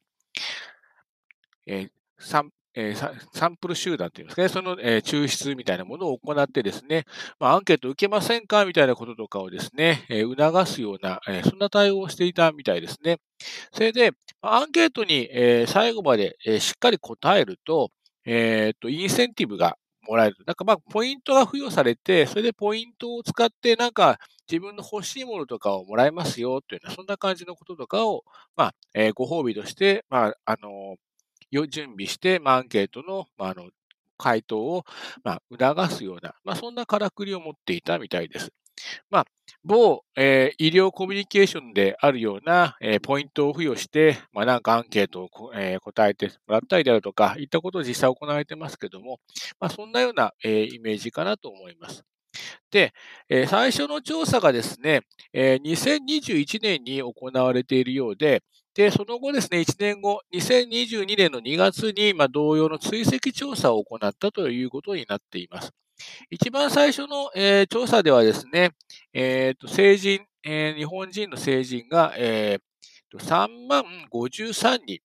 [1.66, 7.05] えー、サンえー、サンプル集団というんですかね、その、えー、抽出みたいなものを行ってですね、
[7.39, 8.65] まあ、アンケート受けませんか？
[8.65, 13.19] みたいなこととかをですね、えー、促すような、えそんな対応をしていたみたいですね。
[13.73, 17.91] それで、アンケートに、え最後まで、えしっかり答えると、
[18.25, 19.77] えっと、インセンティブが
[20.09, 20.37] もらえる。
[20.47, 24.19] なんかまあ、ポイントが付与されて、それでポイントを使って、なんか
[24.51, 28.25] 自分の欲しいものとかをもらえますよ、というような、そんな感じのこととかを、
[28.57, 30.97] まあ、えー、ご褒美として、まあ、あの
[31.69, 33.71] 準備して、アンケートの、まあ、あの
[34.19, 34.85] 回答を、
[35.25, 38.53] まあ、促すような、まあ、そんなからくりを持っていたみたいです。
[39.11, 39.27] まあ、
[39.65, 49.21] 某、えー、医療コミュニケーションであるような、えー、ポイントを付与して、まあ、なんかアンケートを、えー、答えてもらったりであるとか、いったことを実際行われてますけども、
[49.61, 52.05] まあ、そんなような、えイメージかなと思います。
[52.71, 52.93] で、
[53.29, 58.43] え最初の調査がですね、え2021年に行われているようで、
[58.75, 65.73] で、その後ですね、1年後、2022年の2月に、まあ、同様の追跡調査を行ったということになっています。
[66.31, 68.71] 一番最初の、えー、調査ではですね、
[69.13, 75.01] えーと、成人、えー、日本人の成人が、えー、3万53人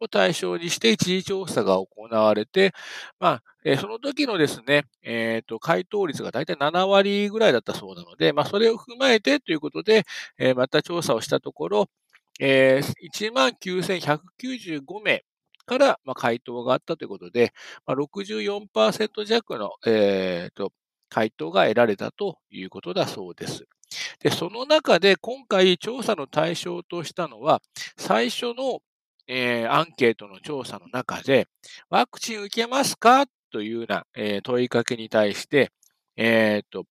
[0.00, 2.74] を対象にして一次調査が行われて、
[3.18, 10.04] まあ、えー、その時のですね、え、ー、と、回答率が大体7割ぐらいだったそうなので、まあ、それを踏まえてということで、
[10.38, 11.88] えー、また調査をしたところ、
[12.40, 13.30] えー、
[14.38, 15.24] 19,195名
[15.66, 17.52] から、まあ、回答があったということで、
[17.86, 20.72] まあ、64%弱の、えーと、
[21.08, 23.66] 回答が得られたということだそうです。
[24.20, 27.60] で、その中で今回調査の対象としたのは、
[27.96, 28.80] 最初の、
[29.28, 31.46] えー、アンケートの調査の中で、
[31.90, 35.70] ワクチン受けますかというような、えー、問いかけに対して、
[36.16, 36.84] えー、と、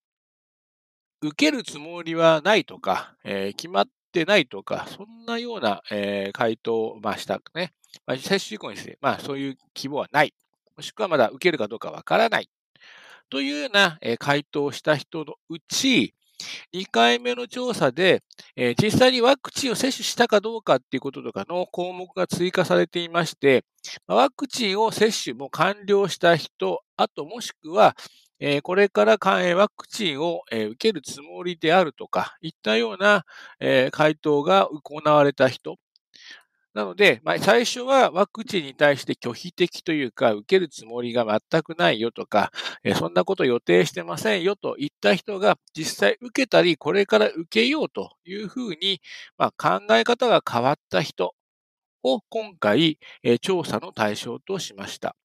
[1.22, 7.72] 受けるつもりはないとか、えー、決まってないとか、そんなような、えー、回答を、まあ、したくね。
[8.06, 10.34] まあ、接種以降にして、まあ、そういう希望はない。
[10.76, 12.50] もしくはまだ受けるかどうかわからない。
[13.30, 16.14] というような、えー、回答をした人のうち、
[16.72, 18.22] 2回目の調査で、
[18.56, 23.64] えー、実際にワクチンを接種したかどうかっていうこととかの項目が追加されていまして、
[24.06, 27.96] ワクチンを接種も完了した人、あともしくは、
[28.40, 29.16] え、これから
[29.56, 33.24] ワクチンを、え、受けるつもりであるとか、いったような、
[33.60, 35.76] え、回答が行われた人、
[36.74, 42.52] なので、ま、最初はワクチンに対して拒否的というか、受けるつもりが全くないよとか、
[42.84, 49.00] えそんなこと予定してませんよといった人が実際受けたり、これから受けようというふうに、
[49.38, 51.34] ま、考え方が変わった人
[52.04, 55.16] を今回、え調査の対象としました。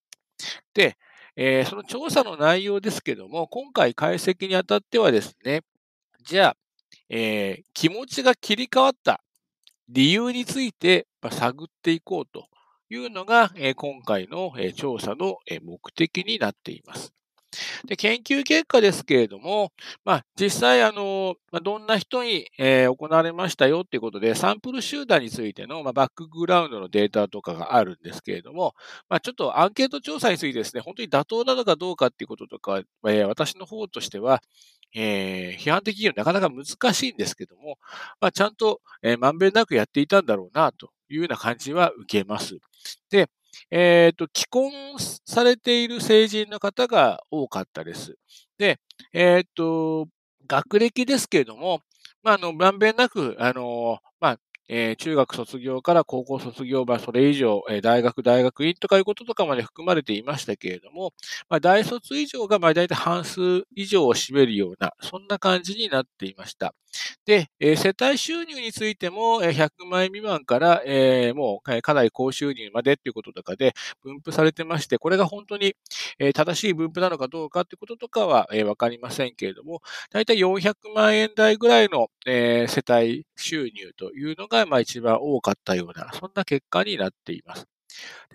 [0.76, 0.98] で、
[1.36, 5.62] えその調査の内容ですけども、今回解析にあたってはですね、
[6.24, 6.58] じゃあ、
[7.10, 9.24] えー、気持ちが切り替わった
[9.90, 12.48] 理由について探っていこうと
[12.90, 17.14] いうのが、今回の調査の目的になっています。
[17.86, 19.72] で研究結果ですけれども、
[20.06, 28.74] まあ、実際、あの、まあ、どんな人に、えー、行われましたよっていうことで、サンプル集団についての、まあ、バックグラウンドのデータとかがあるんですけれども、
[29.10, 34.42] まあ、ちょっとアンケート調査についてですね、本当に妥当なのかどうかっていうこととか、えー、私の方としては、
[34.94, 37.78] えー、批判的にはなかなか難しいんですけども、
[38.20, 42.60] まあ、ちゃんと、えー、まんべんなくやっていたんだろうな、というような感じは受けます。
[43.10, 43.30] で、
[43.70, 44.72] えっ、ー、と、既婚
[45.26, 48.18] されている成人の方が多かったです。
[48.58, 48.80] で、
[49.14, 50.08] えっ、ー、と、
[50.48, 51.82] 学歴ですけれども、
[52.24, 54.40] まあ、あの、まんべんなく、あの、まあ、
[54.74, 61.12] えー、中学卒業から高校卒業はそれ以上、えー、大学、大学院とかいうこととかまで含まれていましたけれども、
[61.50, 66.74] まあ、大卒以上がまあ大体半数以上を占めるような、そんな感じになっていました。
[67.26, 75.76] で、え、世帯収入についても、え、100万円未満から、え、もう、かなり高収入までっていうこととかで分布されてまして、これが本当に、
[76.20, 87.68] え、正しい分布なのかどうかっていうこととかは、えー、わかりませんけれども、大体400万円台ぐらいの、え、世帯収入というのが、まあ一番多かったような、そんな結果になっています。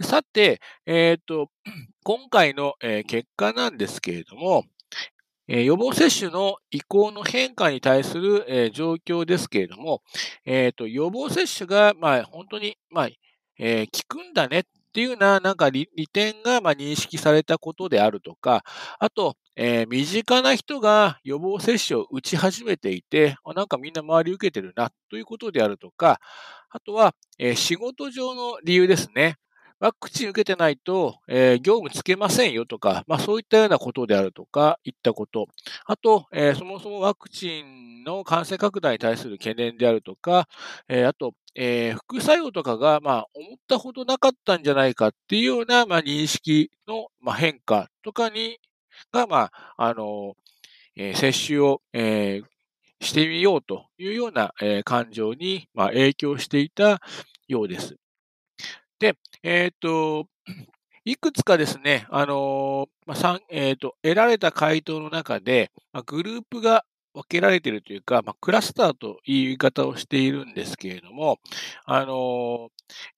[0.03, 1.51] さて、えっ、ー、と、
[2.05, 4.65] 今回の、え、結果なんですけれども、
[5.49, 10.03] え、予防接種の移行の変化に対する、え、状況ですけれども、
[10.45, 13.09] えっ、と、予防接種が、まあ、本当に、まあ、
[13.59, 18.65] えー、効くんだねっていうような、なんか利点が、ま、認識されたことであるとか、
[18.99, 26.21] あと、えー、身近な人が予防接種を打ち始めていて、なんかみんな周り受けてるなということであるとか、
[26.71, 29.37] あとは、えー、仕事上の理由ですね。
[29.79, 35.49] ワクチン受けてないと、えー、業務つけませんよとか、まあそういったようなことであるとか、いったこと。
[35.85, 40.49] あと、えー、そもそもワクチンの感染拡大に対する懸念であるとか、
[40.89, 48.59] えー、あと、え副作用とかが、まあ思ったほどなかったんじゃないかっていうような、まあ認識の、まあ、変化とかに、
[49.13, 50.35] が、まあ、あの、
[50.97, 52.43] え接種を、え
[53.01, 57.01] してみようというような、え感情に、まあ、影響していた
[57.49, 57.97] ようです。
[58.99, 59.15] で、
[59.49, 60.27] えっ、ー、と、
[61.05, 66.85] いくつかですね、あのまあえーと、得られた回答の中で、まあ、グループが
[67.17, 71.39] 分けられているというか、まあ、クラスターという言い方をしているんですけれども、
[71.87, 72.69] あの、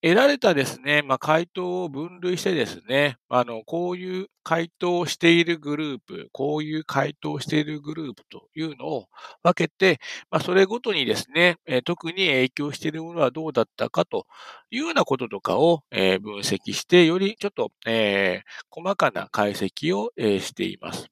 [0.02, 9.08] 得られたですね、まあ、回答を分類してですね、あの、こういう回答をしているグループ、こういう回答をしているグループというのを
[9.42, 9.98] 分けて、
[10.30, 14.26] まあ、それごとにですね、特に影響しているものはどうだったかと
[14.70, 21.08] いうようなこととかを、分析して、よりちょっと、え細かな解析を、しています。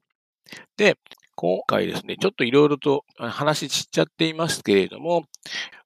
[0.77, 0.97] で、
[1.37, 5.27] 今回ですね、ちょっといろいろと話しちゃっていますけれども、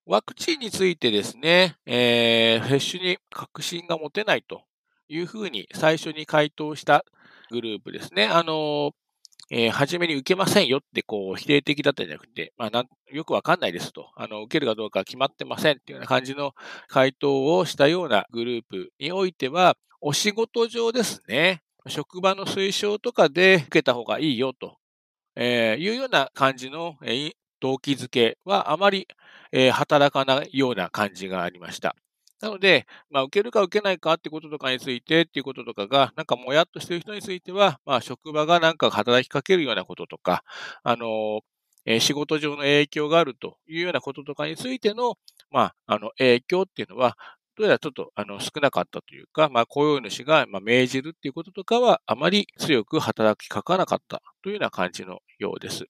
[0.07, 4.63] ワクチンについてですね、えー、接種に確信が持てないと
[5.09, 7.05] いうふうに最初に回答した
[7.51, 8.27] グループですね。
[8.27, 8.93] あの、
[9.51, 16.53] えー、初めに受けませんよってこう否定的だったんじゃなくて、まあなんよくわかんないですと、あの、受けるかどうか決まってませんっていうような感じの
[16.87, 24.77] 回答をしたようなグループにおいては、お仕事上ですね、職場の推奨とかで受けた方がいいよと、
[25.37, 29.09] えー、いうような感じの、えー、動機づけはあまり、
[29.53, 31.97] えー、働かないような感じがありました。
[32.41, 40.43] なので、まあ、受けるか受けないかってこととかについてっていうこととかが、なんかもやっとしてる人については、まあ、職場がなんか働きかけるようなこととか、
[40.83, 41.41] あの、
[41.85, 45.17] えー、仕事上の影響があるというようなこととかについての、
[45.51, 47.17] まあ、あの、影響っていうのは、
[47.61, 55.85] どうやらちょっとあの少なかったというか、まあ、雇用主がま命じるっていうこととかは、あまり強く働きかかなかったというような感じのようです。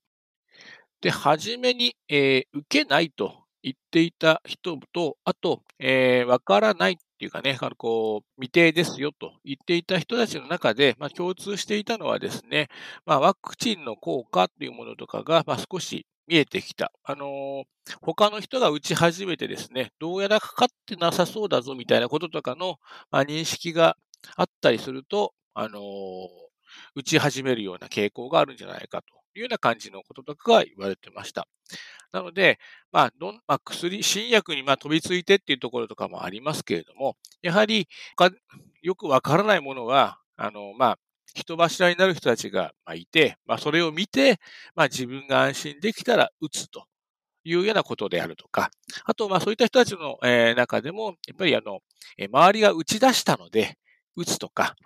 [1.00, 12.66] で、はじめに、えー、受けないと言っていた人と、あと、えー、わからないっていうかね、あのこう、未定ですよと言っていた人たちの中で、まあ、共通していたのはですね、
[13.06, 16.92] まあ、ワクチンの効果っていうものとかが、まあ、少し見えてきた。
[17.02, 17.64] あのー、
[18.02, 22.76] 他の人が打ち始めてですね、どうやらかかってなさそうだぞみたいなこととかの、
[23.10, 23.96] まあ、認識が
[24.36, 25.80] あったりすると、あのー、
[26.94, 31.48] 打ち始めるような傾向があるんじゃないかというような感じのこととかが言われてました。
[32.12, 32.60] なので、
[32.92, 37.88] まあ、どんまあ、薬、新薬にま飛びついてっていうところとかもありますけれども、やはり、
[38.82, 40.98] よくわからないものは、あの、まあ、
[41.34, 44.40] 人柱になる人たちがいて、まあ、それを見て、
[44.74, 46.84] まあ、自分が安心できたら打つと
[47.44, 48.70] いうようなことであるとか、
[49.04, 51.80] あと、まあ、そういった人たちの、えー、中でも、やっぱりあの、
[52.18, 53.78] えー、周りが打ち出したので、
[54.16, 54.76] 打つとか、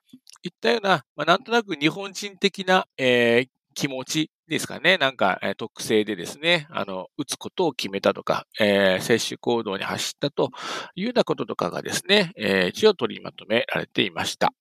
[0.43, 10.51] いったような、まあ、なんとなく日本人的な、えー、気持ちですかね、なんか、えー、特性でですね、あの、打つことを決めたとか、えー、接種行動に走ったと
[10.95, 14.53] いうようなこととかがですね、えー、一応取りまとめられていました。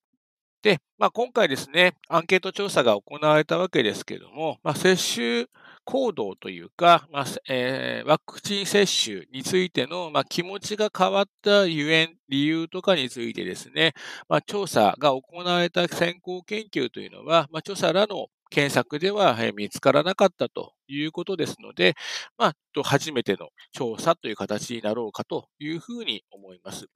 [0.63, 5.47] で、まあ、今回ですね、アンケート調査が行われたわけですけども、まあ、接種
[5.84, 13.93] 行動というか、まあえー、ワクチン接種についての、まあ、気持ちが変わったゆえん、理由とかについてですね、
[14.30, 21.95] まあ、調査が行われた先行研究というのは、まあ、調査らの検索では見つからなかったということですので、
[22.37, 26.87] まあ、初めての調査という形になろうかというふうに思います。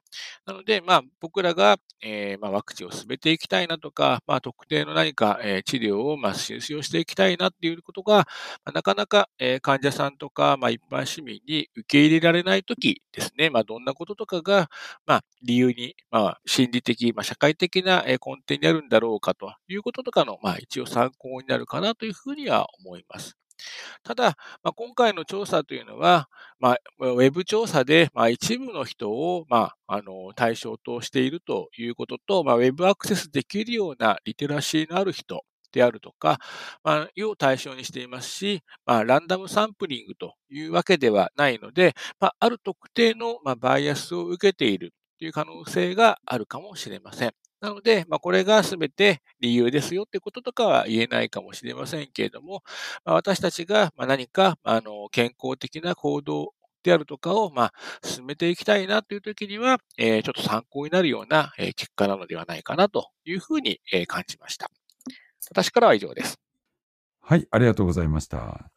[0.46, 8.24] なので、まあ、僕らが、えー、まあ、ワクチンを進めていきたいなとか、まあ、特定の何か、えー、治療を、まあ、収集していきたいなっていうことが、ま
[8.66, 14.70] あ、なかなか、えー、患者さんとか、まあ、一般市民に受け入れられないときですね、まあ、どんなこととかが、
[15.06, 23.36] まあ、理由に、まあ、心理的、まあ、社会的な根底にあるんだろうかということとかの、まあ、一応参考になるかなというふうには思います。
[24.02, 36.38] ただ、まあ、今回の調査というのは、まあ、ウェブ調査で、まあ、一部の人を、まあ、あの対象としているということと、まあ、ウェブアクセスできるようなリテラシーのある人であるとか、
[36.82, 47.47] まあ、を対象にしていますし、まあ、ランダムサンプリングというわけではないので、まあ、ある特定の、まあ、バイアスを受けているという可能性があるかもしれません。
[47.60, 52.62] なので、まあ、これが全て理由ですよってこととかは言えないかもしれませんけれども、
[53.04, 64.70] まあ、私たちが何かあの健康的な行動であるとかを、まあ、進めていきたいなというときには、えー、ちょっと参考になるような、えー、結果なのではないかなというふうに、えー、感じました。
[65.50, 66.38] 私からは以上です。
[67.20, 68.70] はい、ありがとうございました。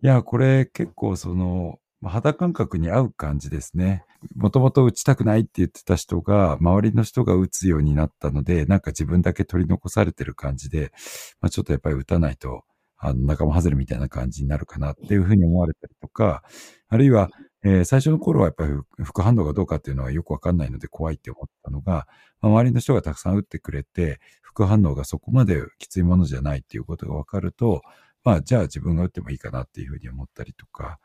[0.00, 4.04] いや、これ結構その、肌感覚に合う感じですね。
[4.36, 10.92] もともと打ちたくないって言ってた人が、周りの人が打つようになったので、なんか自分だけ取り残されてる感じで、
[11.40, 12.64] まあ、ちょっとやっぱり打たないと、
[12.98, 16.42] あの、仲間外れみたいな感じになるかなっていうふうに思われたりとか、
[16.88, 17.30] あるいは、
[17.64, 22.06] えー、最初の頃はやっぱり副反応がどうかっていうのはよくわかんないので怖いって思ったのが、
[22.40, 27.82] まあ、周りの人がたくさん打ってくれて、副反応がそこまできついものじゃないっていうことがわかると、
[28.24, 30.98] まあ、じゃあ自分が打ってもいいかなっていうふうに思ったりとか、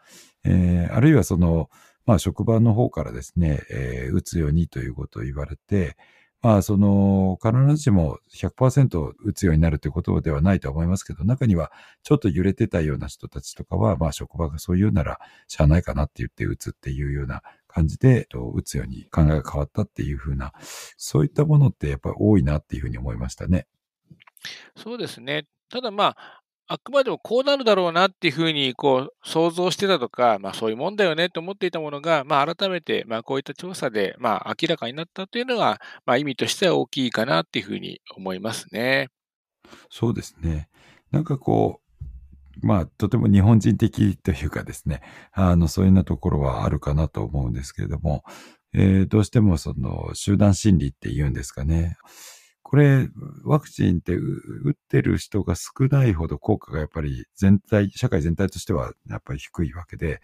[0.43, 1.69] えー、あるいはその、
[2.05, 5.95] まあ、職場の方からですね、えー、打つようにということを言われて、
[6.43, 11.71] まあ、その、必ずしも100%打つようになるということではないと思いますけど、中には
[12.03, 20.51] ちょっと揺れてたような人たちとかは、まあ、職場がそういうなら、しゃあないかなって言って打つっていうような感じで、打つように考えが変わったっていうふうな、
[20.97, 23.65] そういったものってやっぱり多いなっていうふうに思いましたね。
[24.75, 25.47] そうですね。
[25.69, 39.09] ただまあ、あくまでもこうなるだろうなっていうふうにこう想像してたとか、まあそういうもんだよねと思っていたものが、まあ改めてまあこういった調査でまあ明らかになったというのが、まあ意味としては大きいかなっていうふうに思いますね。
[39.89, 40.69] そうですね。
[41.11, 41.81] なんかこ
[42.61, 45.01] う、まあとても日本人的というかですね、
[45.33, 48.23] あのそういうようなところはあるかなと思うんですけれども、
[48.73, 51.97] えー、どうしてもその集団心理って言うんですかね。
[52.73, 53.07] これ、
[53.43, 60.21] ワクチンって打ってる人が少ないほど効果がやっぱり全体、社会全体としてはやっぱり低いわけで、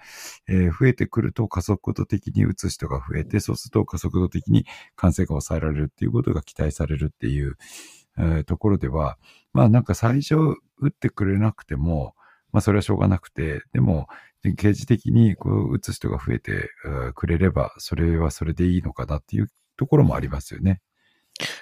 [0.47, 7.55] えー、増えてくると加速度的に打つ人が増えて、そうすると加速度的に感染が抑えられるっていうことが期待されるっていう、
[8.17, 9.19] えー、ところでは、
[9.53, 10.33] まあなんか最初
[10.79, 12.15] 打ってくれなくても、
[12.51, 14.07] まあそれはしょうがなくて、でも、
[14.57, 16.71] 刑事的にこう打つ人が増えて
[17.13, 20.81] くれれば、それはそれでいいのかなっていうところもありますよね。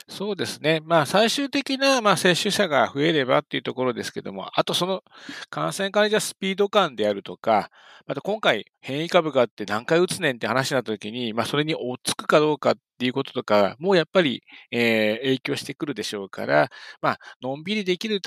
[0.08, 0.82] そうですね。
[0.84, 5.04] まあ、最終的な、まあ、接種者が増えればっていうところですけども、あとその
[5.50, 7.70] 感染患者スピード感であるとか、
[8.08, 16.70] また今回変異株があって何回打つねんって話になった時に、まあ、それに追っつくかどうかっていうこととか、もうやっぱり、えー、影響してくるでしょうから、
[17.02, 18.22] まあ、のんびりできる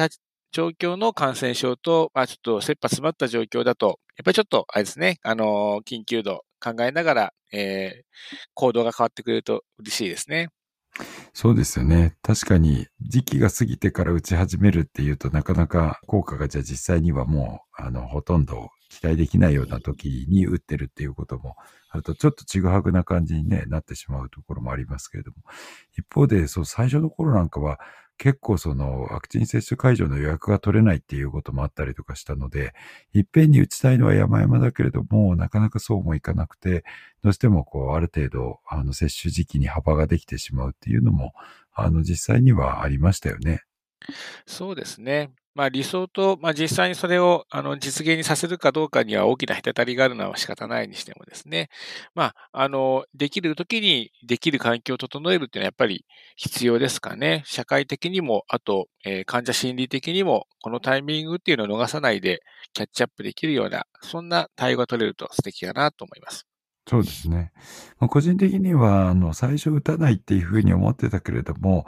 [0.53, 8.05] 状況の感染症と、まあ、ちょっと切羽詰まった状況だと、やっぱりちょっと、あれですね、あの、緊急度考えながら、えー、
[8.55, 10.51] 行動が変わってくれると嬉しいですね。
[11.33, 12.17] そうですよね。
[12.23, 21.57] 確かに時期が過ぎてから打ち始めるっていうとなかなか効果がじゃあ実際にはもうあのほとんど期待できないような時に打ってるっていうことも
[21.91, 25.37] あるとちょっとちぐはぐな感じに、ね、なってしまうところもありますけれども
[25.97, 27.79] 一方でそう最初の頃なんかは
[28.21, 32.75] 結構そのワクチン接種会場の予約が取れないっていうこともあったりとかしたので、
[33.15, 36.85] いっぺんに打ちたいのは山々だけれども、なかなかそうもいかなくて、
[37.23, 41.33] どうしてもこう、ある程度、あの、接種時期に幅ができてしまうっていうのも、
[41.73, 43.63] あの、実際にはありましたよね。
[44.45, 45.31] そうですね。
[45.61, 51.69] まあ、理想と、まあ、実際にそれをあの実現にさせるかどうかには大きな隔たりがあるのは仕方ないにしてもですね、
[52.15, 56.07] まあ、あの、できるときにできる環境を整えるっていうのはやっぱり
[56.37, 57.43] 必要ですかね。
[57.45, 62.41] 社会的にも、あと、えー、患者心理的にも、このタイミングっていうのを逃さないで
[62.73, 66.47] キャッチアップできるような、そんな対応が取れると素敵かなと思います。
[66.89, 67.53] そうですね。
[68.09, 71.87] 個人的には、あの、最初打たないっていうふうに思ってたけれども、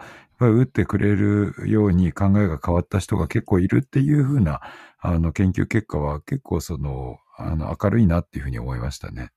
[0.48, 4.60] 打ってくれるように考えが変わった人が結構いるっていうふうな、
[4.98, 9.30] あの、研究結果は結構その、あの、明るいなっていうふうに思いましたね。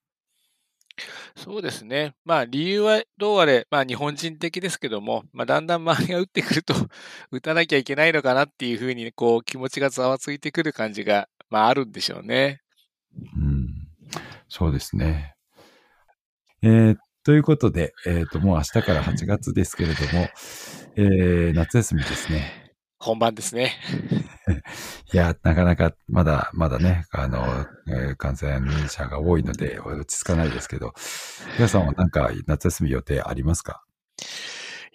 [1.36, 2.16] そうですね。
[2.24, 6.74] まあ、理由はどうあれ、まあ、日本人的ですけども、まあ、だんだん周りが打ってくると
[7.32, 12.62] 打たなきゃいけないのかなっていうふうに、こう、気持ちがざわついてくる感じが、まあ、あるんでしょうね。
[13.38, 13.68] うん。
[14.48, 15.36] そうですね。
[16.62, 20.30] えー、ということで、えっ、ー、と、もう明日から8月ですけれども、
[20.98, 22.72] えー、夏休みですね。
[23.00, 23.74] 本番ですね。
[25.14, 30.94] いや、なかなかまだ、まだね、あの、えー、感染者が多いので落ち着かないですけど、
[31.58, 33.84] 皆さんはなんか夏休み予定ありますか？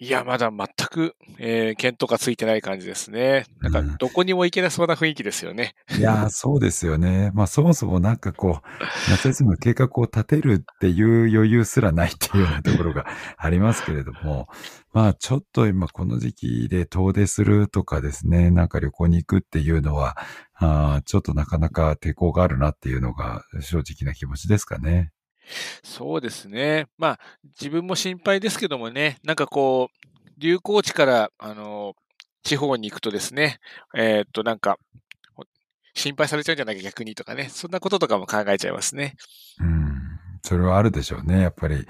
[0.01, 3.45] いや、まだ全く、えー、検討がついてない感じですね。
[3.59, 5.75] なんか、どこにも行けなそうな雰囲気ですよね。
[5.93, 7.29] うん、いや、そうですよね。
[7.35, 13.05] まあ、そもそもなんかこう、夏休みの計画を立てるっていう余裕すらないっていうようなところが
[13.37, 14.47] ありますけれども、
[14.91, 20.17] まあ、ちょっと今この時期で遠出するとかですね、なんか旅行に行くっていうのは、
[20.55, 25.11] あちょっとなかなか抵抗があるなっていうのが正直な気持ちですかね。
[25.83, 26.87] そうですね。
[26.97, 27.19] まあ、
[27.59, 31.95] 自分も心配ですけどもね、なんかこう、流行地から、あの、
[32.43, 33.59] 地方に行くとですね、
[33.95, 34.77] えー、っと、なんか、
[35.93, 39.15] 心配されちゃうんじゃないか逆にとかね、そんなこととかも考えちゃいますね。
[39.59, 40.01] うん。
[40.43, 41.41] それはあるでしょうね。
[41.41, 41.85] やっぱり、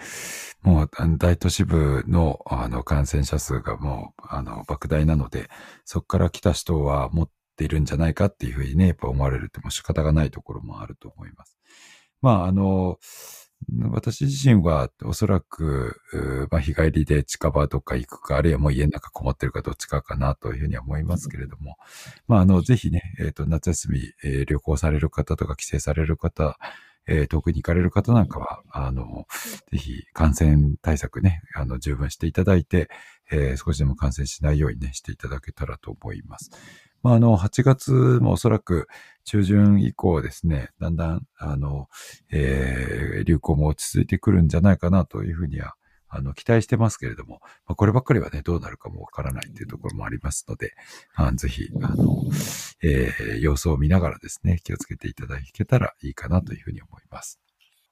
[0.61, 5.49] もう大都市部のあの感染者数がもうあの莫大なので、
[5.85, 11.57] そこから来た人は持っているんじゃないかっていうふうにね、やっぱ思われるっても仕方がないところもあると思います。
[12.21, 12.99] まあ、あの、
[13.91, 15.99] 私自身はおそらく、
[16.51, 21.77] まあ、日帰りで近場とか行くか、あるいはもう家の中こもってるかどっちかかなというふうには思いますけれども、
[22.27, 26.57] まあ、あの、ぜひね、えっ、ー、と、夏休み、えー、旅行される方とか帰省される方、
[27.07, 29.25] えー、遠くに行かれる方なんかは、あの、
[29.71, 32.89] ぜひ感染対策ね、あの、十分していただいて、
[33.31, 36.51] えー、少しでも感染しないようにね、していただけたらと思います。
[37.03, 38.87] まあ、あの、8月もおそらく
[39.23, 41.87] 中旬以降ですね、だんだん、あの、
[42.31, 45.75] えー、流行も落ち着いてくるんじゃないかなというふうには、
[46.13, 50.73] あの、期待してますけれども、まあ、こればっかりはね、どうなるかもわからないというところもありますので、
[51.15, 52.25] あぜひ、あの、
[52.83, 57.39] えー、様子を見ながらですね、気をつけていただけたらいいかなというふうに思います。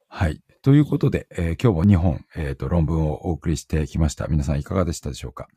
[0.10, 0.42] はい。
[0.64, 4.28] ということで、えー、今日も2本、えっ、ー、と、論文をお送りしてきました。
[4.28, 5.48] 皆さんいかがでしたでしょうか？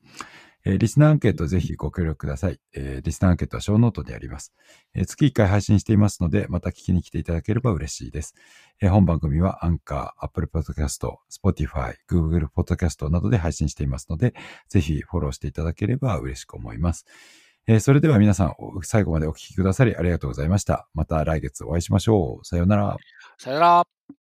[0.65, 2.61] えー、リスナーアンケートぜひご協力ください。
[2.75, 4.53] えー、リスナーアンケートはショーノートであります。
[4.95, 8.35] えー、月1回配信していますので、また聞きに来ていただければ嬉しいです。
[8.81, 14.35] えー、本番組はアンカー、Apple Podcast、Spotify、Google Podcast などで配信していますので、
[14.69, 17.07] ぜひフォローしていただければ嬉しく思います。
[17.67, 20.89] えー、それでは皆さん、最後までお聞きくださりありがとうございました。
[20.95, 22.45] また来月お会いしましょう。
[22.45, 22.97] さようなら。
[23.39, 24.22] さようなら。